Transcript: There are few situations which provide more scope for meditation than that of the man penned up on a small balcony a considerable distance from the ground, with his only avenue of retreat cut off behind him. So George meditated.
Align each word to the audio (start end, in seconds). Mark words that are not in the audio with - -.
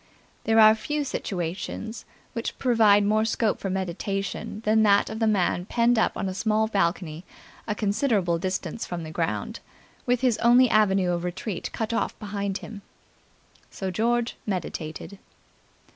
There 0.45 0.59
are 0.59 0.73
few 0.73 1.03
situations 1.03 2.05
which 2.33 2.57
provide 2.57 3.03
more 3.05 3.23
scope 3.23 3.59
for 3.59 3.69
meditation 3.69 4.61
than 4.65 4.81
that 4.81 5.11
of 5.11 5.19
the 5.19 5.27
man 5.27 5.65
penned 5.67 5.99
up 5.99 6.17
on 6.17 6.27
a 6.27 6.33
small 6.33 6.65
balcony 6.67 7.23
a 7.67 7.75
considerable 7.75 8.39
distance 8.39 8.83
from 8.83 9.03
the 9.03 9.11
ground, 9.11 9.59
with 10.07 10.21
his 10.21 10.39
only 10.39 10.71
avenue 10.71 11.11
of 11.11 11.23
retreat 11.23 11.69
cut 11.71 11.93
off 11.93 12.17
behind 12.17 12.57
him. 12.65 12.81
So 13.69 13.91
George 13.91 14.37
meditated. 14.47 15.19